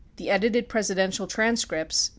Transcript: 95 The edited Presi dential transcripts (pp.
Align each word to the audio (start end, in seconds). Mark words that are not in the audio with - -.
95 0.17 0.17
The 0.17 0.29
edited 0.31 0.67
Presi 0.67 0.95
dential 0.95 1.29
transcripts 1.29 2.05
(pp. 2.09 2.09